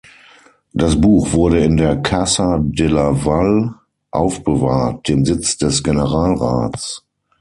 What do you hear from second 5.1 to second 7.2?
Sitz des Generalrats.